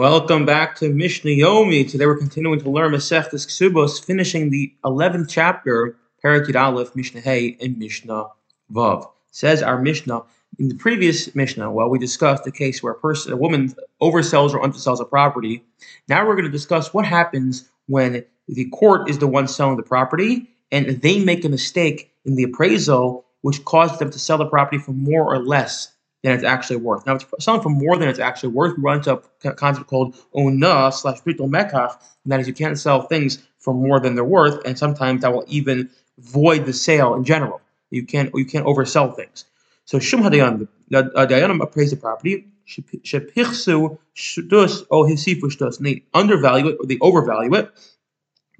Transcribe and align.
Welcome 0.00 0.46
back 0.46 0.76
to 0.76 0.88
Mishnah 0.88 1.32
Yomi. 1.32 1.86
Today 1.86 2.06
we're 2.06 2.16
continuing 2.16 2.58
to 2.60 2.70
learn 2.70 2.92
Masechtas 2.92 3.46
Ksubos, 3.46 4.02
finishing 4.02 4.48
the 4.48 4.72
11th 4.82 5.28
chapter, 5.28 5.94
Parakid 6.24 6.58
Aleph, 6.58 6.96
Mishnah 6.96 7.20
Hey, 7.20 7.58
and 7.60 7.76
Mishnah 7.76 8.28
Vav. 8.72 9.10
Says 9.30 9.62
our 9.62 9.78
Mishnah, 9.78 10.22
in 10.58 10.68
the 10.68 10.74
previous 10.74 11.34
Mishnah, 11.34 11.70
well, 11.70 11.90
we 11.90 11.98
discussed 11.98 12.44
the 12.44 12.50
case 12.50 12.82
where 12.82 12.94
a 12.94 12.98
person, 12.98 13.34
a 13.34 13.36
woman 13.36 13.74
oversells 14.00 14.54
or 14.54 14.62
undersells 14.62 15.02
a 15.02 15.04
property. 15.04 15.66
Now 16.08 16.26
we're 16.26 16.34
going 16.34 16.46
to 16.46 16.50
discuss 16.50 16.94
what 16.94 17.04
happens 17.04 17.68
when 17.86 18.24
the 18.48 18.70
court 18.70 19.10
is 19.10 19.18
the 19.18 19.26
one 19.26 19.48
selling 19.48 19.76
the 19.76 19.82
property 19.82 20.48
and 20.72 21.02
they 21.02 21.22
make 21.22 21.44
a 21.44 21.50
mistake 21.50 22.10
in 22.24 22.36
the 22.36 22.44
appraisal, 22.44 23.26
which 23.42 23.66
caused 23.66 23.98
them 23.98 24.10
to 24.10 24.18
sell 24.18 24.38
the 24.38 24.46
property 24.46 24.78
for 24.78 24.92
more 24.92 25.30
or 25.30 25.44
less 25.44 25.92
than 26.22 26.32
it's 26.32 26.44
actually 26.44 26.76
worth. 26.76 27.06
Now, 27.06 27.14
if 27.14 27.26
it's 27.32 27.44
selling 27.44 27.62
for 27.62 27.70
more 27.70 27.96
than 27.96 28.08
it's 28.08 28.18
actually 28.18 28.50
worth, 28.50 28.76
we 28.76 28.82
run 28.82 28.98
into 28.98 29.20
a 29.44 29.52
concept 29.52 29.86
called 29.86 30.16
ona 30.34 30.92
slash 30.92 31.20
bittul 31.22 31.50
mekach, 31.50 31.96
and 32.24 32.32
that 32.32 32.40
is 32.40 32.48
you 32.48 32.54
can't 32.54 32.78
sell 32.78 33.02
things 33.02 33.42
for 33.58 33.72
more 33.74 34.00
than 34.00 34.14
they're 34.14 34.24
worth, 34.24 34.64
and 34.64 34.78
sometimes 34.78 35.22
that 35.22 35.32
will 35.32 35.44
even 35.48 35.90
void 36.18 36.66
the 36.66 36.72
sale 36.72 37.14
in 37.14 37.24
general. 37.24 37.60
You 37.90 38.04
can't 38.04 38.30
you 38.34 38.44
can't 38.44 38.66
oversell 38.66 39.14
things. 39.16 39.44
So 39.84 39.98
shum 39.98 40.22
hadayan, 40.22 40.68
the 40.88 40.98
uh, 40.98 41.26
dayanim 41.26 41.62
appraise 41.62 41.90
the 41.90 41.96
property. 41.96 42.46
Shepichsu 42.68 43.98
shtus 44.14 44.86
o 44.90 45.04
hisifu 45.04 45.44
shtus, 45.44 45.78
and 45.78 45.86
they 45.86 46.04
undervalue 46.14 46.68
it 46.68 46.76
or 46.78 46.86
they 46.86 46.98
overvalue 47.00 47.54
it. 47.54 47.70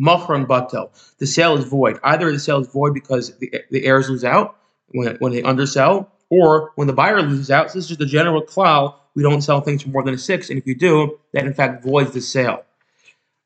Machron 0.01 0.47
batel. 0.47 0.91
The 1.19 1.27
sale 1.27 1.57
is 1.57 1.65
void. 1.65 2.01
Either 2.03 2.33
the 2.33 2.39
sale 2.39 2.61
is 2.61 2.69
void 2.69 2.95
because 2.95 3.37
the, 3.39 3.63
the 3.71 3.85
heirs 3.85 4.09
lose 4.09 4.25
out 4.25 4.57
when, 4.89 5.17
when 5.17 5.33
they 5.33 5.43
undersell, 5.43 6.11
or 6.31 6.73
when 6.77 6.87
the 6.87 6.93
buyer 6.93 7.21
loses 7.21 7.51
out, 7.51 7.67
this 7.67 7.77
is 7.77 7.89
just 7.89 8.01
a 8.01 8.07
general 8.07 8.43
klal, 8.43 8.95
we 9.15 9.23
don't 9.23 9.43
sell 9.43 9.61
things 9.61 9.83
for 9.83 9.89
more 9.89 10.05
than 10.05 10.15
a 10.15 10.19
six, 10.19 10.49
and 10.49 10.59
if 10.59 10.67
you 10.67 10.75
do, 10.75 11.19
that 11.33 11.45
in 11.45 11.53
fact 11.53 11.85
voids 11.85 12.13
the 12.13 12.21
sale. 12.21 12.65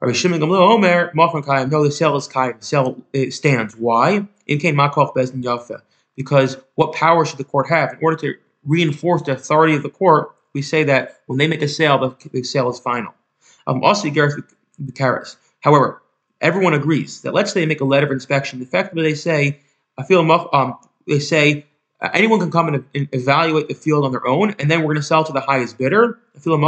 Rabbi 0.00 0.12
Shimon 0.12 0.40
Gamliel 0.40 0.74
Omer, 0.74 1.12
Machron 1.16 1.42
Kayim, 1.42 1.70
no, 1.70 1.82
the 1.82 1.90
sale 1.90 2.16
is 2.16 2.28
Kayim, 2.28 2.60
the 2.60 2.64
sale 2.64 3.02
stands. 3.30 3.74
Why? 3.74 4.28
In 4.46 4.58
came 4.58 4.76
Makoch 4.76 5.14
Bezdin 5.14 5.42
Yafa. 5.42 5.80
Because 6.14 6.58
what 6.74 6.92
power 6.92 7.24
should 7.24 7.38
the 7.38 7.44
court 7.44 7.68
have? 7.68 7.94
In 7.94 7.98
order 8.02 8.16
to 8.18 8.34
reinforce 8.64 9.22
the 9.22 9.32
authority 9.32 9.74
of 9.74 9.82
the 9.82 9.90
court, 9.90 10.34
we 10.52 10.62
say 10.62 10.84
that 10.84 11.20
when 11.26 11.38
they 11.38 11.48
make 11.48 11.62
a 11.62 11.68
sale, 11.68 12.16
the, 12.32 12.42
sale 12.44 12.70
is 12.70 12.78
final. 12.78 13.14
Um, 13.66 13.82
also, 13.82 14.10
Gareth 14.10 14.44
Karas. 14.92 15.36
However, 15.60 16.02
everyone 16.40 16.74
agrees 16.74 17.22
that 17.22 17.32
let's 17.32 17.52
say 17.52 17.60
they 17.60 17.66
make 17.66 17.80
a 17.80 17.86
letter 17.86 18.06
of 18.06 18.12
inspection. 18.12 18.60
Effectively, 18.60 19.02
they 19.02 19.14
say, 19.14 19.60
I 19.98 20.02
feel 20.04 20.20
um, 20.52 20.74
they 21.06 21.18
say 21.18 21.66
uh, 22.04 22.10
anyone 22.12 22.38
can 22.38 22.50
come 22.50 22.68
and, 22.68 22.84
and, 22.94 23.08
evaluate 23.12 23.66
the 23.68 23.74
field 23.74 24.04
on 24.04 24.12
their 24.12 24.26
own, 24.26 24.54
and 24.58 24.70
then 24.70 24.80
we're 24.80 24.92
going 24.92 24.96
to 24.96 25.02
sell 25.02 25.24
to 25.24 25.32
the 25.32 25.40
highest 25.40 25.78
bidder. 25.78 26.18
So 26.38 26.54
if 26.54 26.62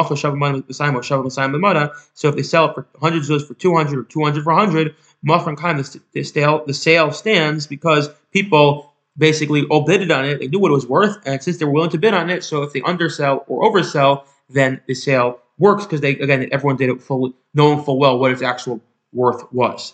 they 2.37 2.43
sell 2.43 2.71
it 2.71 2.75
for 2.75 2.87
100 2.99 3.23
zuz 3.23 3.47
for 3.47 3.53
200 3.53 3.99
or 3.99 4.05
200 4.05 4.45
for 4.45 4.55
100, 4.55 4.95
the, 5.23 6.01
the, 6.13 6.23
sale, 6.23 6.65
the 6.67 6.73
sale 6.73 7.13
stands 7.13 7.67
because 7.67 8.09
people 8.33 8.95
basically 9.19 9.67
all 9.67 9.85
bidded 9.85 10.11
on 10.11 10.25
it. 10.25 10.39
They 10.39 10.49
knew 10.49 10.59
what 10.59 10.71
it 10.71 10.75
was 10.75 10.87
worth, 10.87 11.19
and 11.27 11.43
since 11.43 11.59
they 11.59 11.67
were 11.67 11.73
willing 11.73 11.91
to 11.91 11.99
bid 11.99 12.15
on 12.15 12.31
it, 12.31 12.43
so 12.43 12.63
if 12.63 12.73
they 12.73 12.81
undersell 12.83 13.45
or 13.47 13.71
oversell, 13.71 14.25
then 14.49 14.81
the 14.87 14.95
sale 14.95 15.41
works 15.59 15.85
because 15.85 16.01
they 16.01 16.13
again 16.13 16.49
everyone 16.51 16.77
did 16.77 16.89
it 16.89 17.03
full, 17.03 17.35
knowing 17.53 17.83
full 17.83 17.99
well 17.99 18.19
what 18.19 18.33
its 18.33 18.43
actual 18.43 18.81
worth 19.13 19.53
was. 19.53 19.93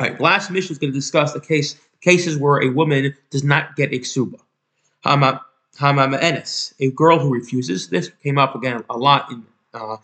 All 0.00 0.08
right, 0.08 0.20
last 0.20 0.50
mission 0.50 0.72
is 0.72 0.78
going 0.78 0.92
to 0.92 0.98
discuss 0.98 1.34
the 1.34 1.40
case 1.40 1.76
cases 2.00 2.36
where 2.36 2.62
a 2.62 2.68
woman 2.68 3.14
does 3.30 3.44
not 3.44 3.76
get 3.76 3.90
iksuba. 3.90 4.40
Hama, 5.02 5.44
hama 5.76 6.06
ma'enes, 6.08 6.74
a 6.80 6.90
girl 6.90 7.18
who 7.18 7.32
refuses. 7.32 7.88
This 7.88 8.10
came 8.22 8.38
up 8.38 8.54
again 8.54 8.84
a 8.90 8.96
lot 8.96 9.30
in 9.30 9.44
uh, 9.72 9.96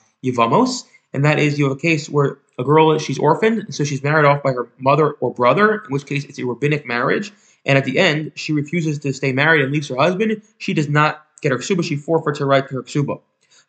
and 1.13 1.25
that 1.25 1.39
is 1.39 1.59
you 1.59 1.65
have 1.65 1.77
a 1.77 1.81
case 1.81 2.09
where 2.09 2.39
a 2.59 2.65
girl 2.65 2.99
she's 2.99 3.19
orphaned, 3.19 3.75
so 3.75 3.85
she's 3.85 4.03
married 4.03 4.25
off 4.25 4.43
by 4.43 4.53
her 4.53 4.69
mother 4.79 5.13
or 5.13 5.33
brother, 5.33 5.83
in 5.85 5.91
which 5.91 6.07
case 6.07 6.25
it's 6.25 6.39
a 6.39 6.47
rabbinic 6.47 6.87
marriage, 6.87 7.33
and 7.65 7.77
at 7.77 7.85
the 7.85 7.99
end 7.99 8.33
she 8.35 8.53
refuses 8.53 8.99
to 9.01 9.13
stay 9.13 9.33
married 9.33 9.63
and 9.63 9.73
leaves 9.73 9.89
her 9.89 9.97
husband. 9.97 10.43
She 10.59 10.73
does 10.73 10.89
not 10.89 11.25
get 11.43 11.53
her 11.53 11.59
ksuba; 11.59 11.85
she 11.85 11.97
forfeits 11.97 12.39
her 12.39 12.47
right 12.47 12.67
to 12.67 12.75
her 12.77 12.83
ksuba. 12.83 13.21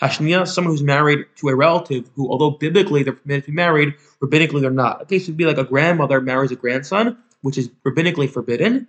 Hashnia, 0.01 0.47
someone 0.47 0.73
who's 0.73 0.83
married 0.83 1.25
to 1.37 1.49
a 1.49 1.55
relative 1.55 2.09
who, 2.16 2.29
although 2.29 2.51
biblically 2.51 3.03
they're 3.03 3.13
permitted 3.13 3.45
to 3.45 3.51
be 3.51 3.55
married, 3.55 3.95
rabbinically 4.21 4.61
they're 4.61 4.69
not. 4.69 5.01
A 5.01 5.05
case 5.05 5.27
would 5.27 5.37
be 5.37 5.45
like 5.45 5.57
a 5.57 5.63
grandmother 5.63 6.21
marries 6.21 6.51
a 6.51 6.55
grandson, 6.55 7.17
which 7.41 7.57
is 7.57 7.69
rabbinically 7.85 8.29
forbidden. 8.29 8.87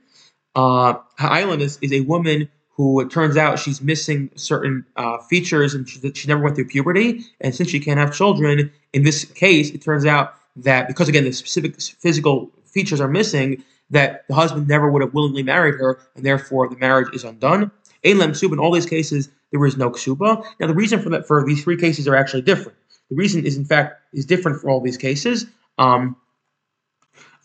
Uh, 0.55 0.95
is, 1.21 1.79
is 1.83 1.93
a 1.93 2.01
woman 2.01 2.49
who 2.71 3.01
it 3.01 3.11
turns 3.11 3.37
out 3.37 3.59
she's 3.59 3.83
missing 3.83 4.31
certain 4.37 4.85
uh, 4.97 5.19
features 5.19 5.75
and 5.75 5.89
she, 5.89 6.01
she 6.15 6.29
never 6.29 6.41
went 6.41 6.55
through 6.55 6.67
puberty. 6.67 7.25
And 7.41 7.55
since 7.55 7.69
she 7.69 7.81
can't 7.81 7.99
have 7.99 8.15
children, 8.15 8.71
in 8.93 9.03
this 9.03 9.25
case, 9.25 9.71
it 9.71 9.83
turns 9.83 10.07
out 10.07 10.35
that 10.57 10.87
because, 10.89 11.09
again, 11.09 11.25
the 11.25 11.33
specific 11.33 11.81
physical 11.81 12.51
features 12.65 13.01
are 13.01 13.09
missing, 13.09 13.63
that 13.91 14.27
the 14.29 14.35
husband 14.35 14.69
never 14.69 14.91
would 14.91 15.03
have 15.03 15.15
willingly 15.15 15.43
married 15.43 15.75
her, 15.75 15.99
and 16.15 16.25
therefore 16.25 16.69
the 16.69 16.77
marriage 16.77 17.09
is 17.15 17.25
undone. 17.25 17.71
Elam 18.05 18.33
Ksuba, 18.33 18.53
in 18.53 18.59
all 18.59 18.73
these 18.73 18.87
cases, 18.87 19.29
there 19.51 19.65
is 19.65 19.77
no 19.77 19.91
Ksuba. 19.91 20.45
Now, 20.61 20.67
the 20.67 20.75
reason 20.75 21.01
for 21.01 21.11
that 21.11 21.27
for 21.27 21.45
these 21.45 21.65
three 21.65 21.77
cases 21.77 22.07
are 22.07 22.15
actually 22.15 22.43
different. 22.43 22.77
The 23.11 23.17
reason 23.17 23.45
is, 23.45 23.57
in 23.57 23.65
fact, 23.65 24.01
is 24.13 24.27
different 24.27 24.61
for 24.61 24.71
all 24.71 24.81
these 24.81 24.99
cases. 24.99 25.47
Um, 25.79 26.17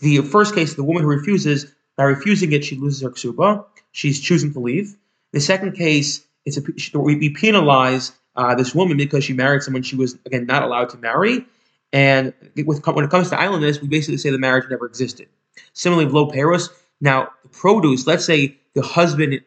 the 0.03 0.21
first 0.21 0.53
case, 0.53 0.75
the 0.75 0.83
woman 0.83 1.03
who 1.03 1.09
refuses, 1.09 1.73
by 1.95 2.03
refusing 2.03 2.51
it, 2.51 2.65
she 2.65 2.75
loses 2.75 3.01
her 3.01 3.09
ksuba. 3.09 3.65
She's 3.91 4.19
choosing 4.19 4.51
to 4.53 4.59
leave. 4.59 4.95
The 5.31 5.39
second 5.39 5.75
case, 5.75 6.25
a, 6.45 6.99
we 6.99 7.29
penalize 7.29 8.11
uh, 8.35 8.53
this 8.55 8.75
woman 8.75 8.97
because 8.97 9.23
she 9.23 9.33
married 9.33 9.63
someone 9.63 9.83
she 9.83 9.95
was 9.95 10.17
again 10.25 10.45
not 10.45 10.63
allowed 10.63 10.89
to 10.89 10.97
marry. 10.97 11.45
And 11.93 12.33
with, 12.65 12.85
when 12.85 13.05
it 13.05 13.11
comes 13.11 13.29
to 13.29 13.35
ailonis, 13.35 13.81
we 13.81 13.87
basically 13.87 14.17
say 14.17 14.31
the 14.31 14.39
marriage 14.39 14.65
never 14.69 14.85
existed. 14.85 15.27
Similarly, 15.73 16.09
low 16.09 16.29
paros. 16.29 16.69
Now, 16.99 17.29
the 17.43 17.49
produce. 17.49 18.07
Let's 18.07 18.25
say 18.25 18.57
the 18.73 18.81
husband 18.81 19.41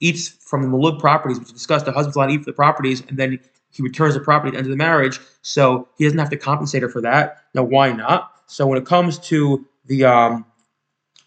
eats 0.00 0.28
from 0.28 0.62
the 0.62 0.68
melog 0.68 0.98
properties, 0.98 1.38
which 1.38 1.48
we 1.48 1.54
discussed. 1.54 1.84
The 1.84 1.92
husband's 1.92 2.16
allowed 2.16 2.28
to 2.28 2.32
eat 2.32 2.44
the 2.44 2.52
properties, 2.52 3.02
and 3.08 3.18
then 3.18 3.38
he 3.70 3.82
returns 3.82 4.14
the 4.14 4.20
property 4.20 4.48
at 4.48 4.52
the 4.52 4.58
end 4.58 4.66
of 4.66 4.70
the 4.70 4.76
marriage, 4.76 5.20
so 5.42 5.88
he 5.96 6.04
doesn't 6.04 6.18
have 6.18 6.30
to 6.30 6.36
compensate 6.36 6.82
her 6.82 6.88
for 6.88 7.02
that. 7.02 7.44
Now, 7.54 7.64
why 7.64 7.92
not? 7.92 8.30
So 8.46 8.66
when 8.66 8.78
it 8.78 8.86
comes 8.86 9.18
to 9.30 9.66
the 9.86 10.04
um, 10.04 10.46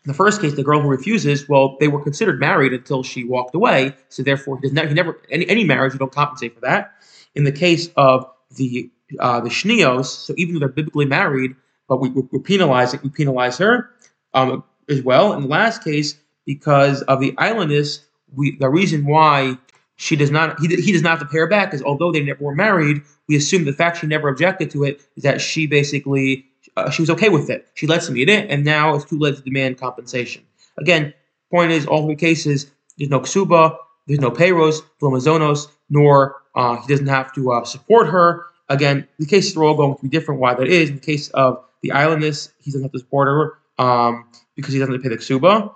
the 0.05 0.13
first 0.13 0.39
case, 0.39 0.53
the 0.55 0.63
girl 0.63 0.81
who 0.81 0.87
refuses, 0.87 1.49
well, 1.49 1.77
they 1.79 1.87
were 1.87 2.01
considered 2.01 2.39
married 2.39 2.73
until 2.73 3.01
she 3.01 3.23
walked 3.23 3.55
away, 3.55 3.95
so 4.09 4.21
therefore 4.21 4.59
he 4.61 4.69
not, 4.69 4.87
he 4.87 4.93
never 4.93 5.19
any, 5.31 5.47
any 5.49 5.63
marriage 5.63 5.93
you 5.93 5.99
don't 5.99 6.11
compensate 6.11 6.53
for 6.53 6.61
that. 6.61 6.93
In 7.33 7.43
the 7.43 7.51
case 7.51 7.89
of 7.97 8.29
the 8.55 8.89
uh, 9.19 9.41
the 9.41 9.49
shnios, 9.49 10.05
so 10.05 10.33
even 10.37 10.53
though 10.53 10.59
they're 10.59 10.69
biblically 10.69 11.05
married, 11.05 11.55
but 11.87 11.97
we, 11.97 12.09
we're 12.09 12.39
penalizing, 12.39 12.99
we 13.03 13.09
penalize 13.09 13.57
her 13.57 13.91
um, 14.33 14.63
as 14.89 15.01
well. 15.01 15.33
In 15.33 15.43
the 15.43 15.47
last 15.47 15.83
case, 15.83 16.15
because 16.45 17.01
of 17.03 17.19
the 17.19 17.31
ailonis, 17.33 18.01
we 18.33 18.55
the 18.57 18.69
reason 18.69 19.05
why 19.05 19.57
she 19.95 20.15
does 20.15 20.29
not 20.29 20.59
he, 20.59 20.67
he 20.67 20.91
does 20.91 21.01
not 21.01 21.17
have 21.17 21.19
to 21.19 21.25
pay 21.25 21.39
her 21.39 21.47
back 21.47 21.73
is 21.73 21.81
although 21.81 22.11
they 22.11 22.21
never 22.21 22.43
were 22.43 22.55
married, 22.55 23.01
we 23.27 23.35
assume 23.35 23.65
the 23.65 23.73
fact 23.73 23.97
she 23.97 24.07
never 24.07 24.29
objected 24.29 24.69
to 24.71 24.83
it 24.83 25.01
is 25.15 25.23
that 25.23 25.41
she 25.41 25.65
basically 25.65 26.45
uh, 26.77 26.89
she 26.89 27.01
was 27.01 27.09
okay 27.09 27.29
with 27.29 27.49
it. 27.49 27.67
She 27.73 27.87
lets 27.87 28.07
him 28.07 28.17
eat 28.17 28.29
it, 28.29 28.49
and 28.49 28.63
now 28.65 28.95
it's 28.95 29.05
too 29.05 29.19
late 29.19 29.35
to 29.35 29.41
demand 29.41 29.77
compensation. 29.77 30.43
Again, 30.77 31.13
point 31.51 31.71
is, 31.71 31.85
all 31.85 32.05
three 32.05 32.15
cases, 32.15 32.69
there's 32.97 33.09
no 33.09 33.21
ksuba, 33.21 33.77
there's 34.07 34.19
no 34.19 34.31
payros, 34.31 34.81
flomazonos, 35.01 35.67
nor 35.89 36.35
uh, 36.55 36.81
he 36.81 36.87
doesn't 36.87 37.07
have 37.07 37.33
to 37.33 37.51
uh, 37.51 37.63
support 37.63 38.07
her. 38.07 38.45
Again, 38.69 39.07
the 39.19 39.25
cases 39.25 39.55
are 39.55 39.63
all 39.63 39.75
going 39.75 39.95
to 39.95 40.01
be 40.01 40.09
different. 40.09 40.41
Why 40.41 40.53
that 40.53 40.67
is, 40.67 40.89
in 40.89 40.95
the 40.95 41.01
case 41.01 41.29
of 41.29 41.63
the 41.81 41.89
ailonis, 41.89 42.51
he 42.59 42.71
doesn't 42.71 42.83
have 42.83 42.91
to 42.91 42.99
support 42.99 43.27
her 43.27 43.83
um, 43.83 44.25
because 44.55 44.73
he 44.73 44.79
doesn't 44.79 44.93
have 44.93 45.03
to 45.03 45.09
pay 45.09 45.15
the 45.15 45.21
ksuba. 45.21 45.73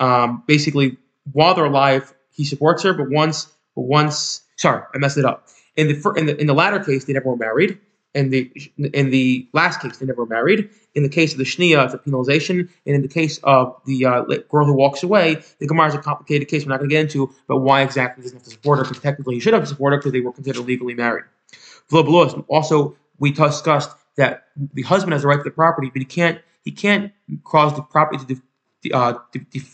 Um, 0.00 0.42
basically, 0.46 0.96
while 1.32 1.54
they're 1.54 1.64
alive, 1.64 2.12
he 2.30 2.44
supports 2.44 2.82
her, 2.82 2.92
but 2.92 3.10
once, 3.10 3.46
but 3.76 3.82
once, 3.82 4.42
sorry, 4.56 4.82
I 4.94 4.98
messed 4.98 5.18
it 5.18 5.24
up. 5.24 5.48
In 5.76 5.88
the 5.88 6.12
in 6.16 6.26
the 6.26 6.40
in 6.40 6.46
the 6.46 6.54
latter 6.54 6.82
case, 6.82 7.04
they 7.04 7.12
never 7.12 7.30
were 7.30 7.36
married. 7.36 7.78
In 8.14 8.28
the 8.28 8.52
in 8.76 9.10
the 9.10 9.48
last 9.54 9.80
case, 9.80 9.96
they 9.96 10.04
never 10.04 10.26
married. 10.26 10.68
In 10.94 11.02
the 11.02 11.08
case 11.08 11.32
of 11.32 11.38
the 11.38 11.44
shnia, 11.44 11.82
it's 11.86 11.94
a 11.94 11.98
penalization, 11.98 12.68
and 12.84 12.94
in 12.94 13.00
the 13.00 13.08
case 13.08 13.38
of 13.42 13.80
the 13.86 14.04
uh, 14.04 14.22
girl 14.50 14.66
who 14.66 14.74
walks 14.74 15.02
away, 15.02 15.42
the 15.60 15.66
gemara 15.66 15.88
is 15.88 15.94
a 15.94 15.98
complicated 15.98 16.46
case. 16.48 16.66
We're 16.66 16.70
not 16.70 16.80
going 16.80 16.90
to 16.90 16.94
get 16.94 17.00
into, 17.00 17.34
but 17.48 17.58
why 17.58 17.80
exactly 17.80 18.22
doesn't 18.22 18.36
have 18.36 18.44
to 18.44 18.50
support 18.50 18.78
her? 18.78 18.84
Because 18.84 19.00
technically, 19.00 19.36
he 19.36 19.40
should 19.40 19.54
have 19.54 19.62
to 19.62 19.68
support 19.68 19.94
her 19.94 19.98
because 19.98 20.12
they 20.12 20.20
were 20.20 20.32
considered 20.32 20.66
legally 20.66 20.92
married. 20.92 21.24
Also, 21.90 22.96
we 23.18 23.30
discussed 23.30 23.96
that 24.16 24.44
the 24.74 24.82
husband 24.82 25.14
has 25.14 25.22
the 25.22 25.28
right 25.28 25.38
to 25.38 25.42
the 25.42 25.50
property, 25.50 25.90
but 25.90 26.00
he 26.00 26.04
can't 26.04 26.38
he 26.64 26.70
can't 26.70 27.12
cause 27.44 27.74
the 27.74 27.82
property 27.82 28.34
to 28.82 28.90
uh, 28.92 29.14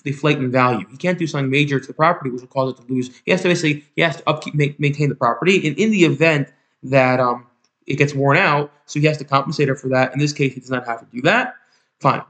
deflate 0.04 0.38
in 0.38 0.52
value. 0.52 0.86
He 0.90 0.96
can't 0.96 1.18
do 1.18 1.26
something 1.26 1.50
major 1.50 1.80
to 1.80 1.86
the 1.86 1.94
property 1.94 2.30
which 2.30 2.42
will 2.42 2.48
cause 2.48 2.72
it 2.72 2.86
to 2.86 2.92
lose. 2.92 3.10
He 3.24 3.32
has 3.32 3.42
to 3.42 3.48
basically 3.48 3.84
he 3.96 4.02
has 4.02 4.16
to 4.16 4.28
upkeep 4.28 4.54
maintain 4.54 5.08
the 5.08 5.14
property, 5.14 5.66
and 5.66 5.76
in 5.76 5.90
the 5.90 6.04
event 6.04 6.52
that 6.84 7.18
um, 7.18 7.46
it 7.88 7.96
gets 7.96 8.14
worn 8.14 8.36
out, 8.36 8.70
so 8.86 9.00
he 9.00 9.06
has 9.06 9.18
to 9.18 9.24
compensate 9.24 9.68
her 9.68 9.74
for 9.74 9.88
that. 9.88 10.12
In 10.12 10.18
this 10.18 10.32
case, 10.32 10.54
he 10.54 10.60
does 10.60 10.70
not 10.70 10.86
have 10.86 11.00
to 11.00 11.06
do 11.06 11.22
that. 11.22 11.54
Fine. 12.00 12.22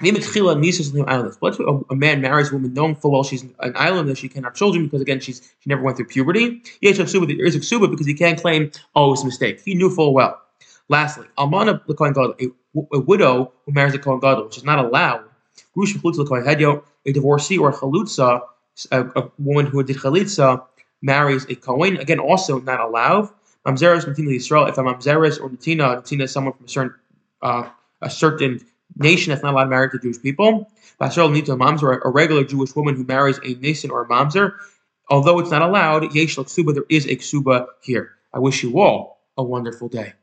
A, 0.00 1.94
man 1.94 2.20
marries 2.20 2.50
a 2.50 2.54
woman 2.54 2.72
knowing 2.72 2.94
full 2.94 3.10
well 3.10 3.24
she's 3.24 3.42
an 3.42 3.52
island 3.74 4.08
that 4.08 4.16
she 4.16 4.28
can't 4.28 4.44
have 4.44 4.54
children 4.54 4.84
because 4.84 5.00
again 5.00 5.18
she's 5.18 5.40
she 5.58 5.68
never 5.68 5.82
went 5.82 5.96
through 5.96 6.06
puberty. 6.06 6.62
Yes, 6.80 6.98
there 6.98 7.06
is 7.46 7.56
a 7.56 7.62
Suba, 7.62 7.88
because 7.88 8.06
he 8.06 8.14
can't 8.14 8.40
claim 8.40 8.70
oh 8.94 9.12
it's 9.12 9.22
a 9.22 9.26
mistake. 9.26 9.60
He 9.64 9.74
knew 9.74 9.90
full 9.90 10.14
well. 10.14 10.40
Lastly, 10.88 11.26
almana 11.36 11.80
a, 12.92 13.00
widow 13.00 13.52
who 13.66 13.72
marries 13.72 13.94
a 13.94 13.98
kohen 13.98 14.20
gadol, 14.20 14.44
which 14.44 14.56
is 14.56 14.64
not 14.64 14.78
allowed. 14.78 15.24
A 17.06 17.12
divorcee 17.12 17.58
or 17.58 17.70
a 17.70 17.72
chalutza, 17.72 18.42
a, 18.92 19.00
a 19.16 19.30
woman 19.38 19.66
who 19.66 19.82
did 19.82 19.96
chalitza, 19.96 20.64
marries 21.02 21.44
a 21.46 21.56
kohen. 21.56 21.96
Again, 21.96 22.20
also 22.20 22.60
not 22.60 22.80
allowed. 22.80 23.30
Mamzeres 23.68 24.06
Natina 24.06 24.34
Yisrael. 24.34 24.68
If 24.68 24.78
I'm 24.78 24.86
a 24.86 24.94
mamzeres 24.94 25.38
or 25.40 25.50
Natina, 25.50 26.02
Natina 26.02 26.22
is 26.22 26.32
someone 26.32 26.54
from 26.54 26.64
a 26.64 26.68
certain 26.68 26.94
uh, 27.42 27.68
a 28.00 28.10
certain 28.10 28.60
nation 28.96 29.30
that's 29.30 29.42
not 29.42 29.52
allowed 29.52 29.64
to 29.64 29.70
marry 29.70 29.90
to 29.90 29.98
Jewish 29.98 30.22
people. 30.22 30.70
Basrel 30.98 31.30
Nita 31.30 31.52
Mamzer, 31.52 32.00
a 32.02 32.08
regular 32.08 32.44
Jewish 32.44 32.74
woman 32.74 32.96
who 32.96 33.04
marries 33.04 33.38
a 33.44 33.54
nation 33.54 33.90
or 33.90 34.02
a 34.02 34.08
mamzer, 34.08 34.52
although 35.10 35.38
it's 35.38 35.50
not 35.50 35.62
allowed, 35.62 36.14
Yesh 36.14 36.36
Ksuba, 36.36 36.74
there 36.74 36.84
is 36.88 37.06
a 37.06 37.16
ksuba 37.16 37.66
here. 37.82 38.12
I 38.32 38.38
wish 38.38 38.62
you 38.62 38.80
all 38.80 39.20
a 39.36 39.44
wonderful 39.44 39.88
day. 39.88 40.14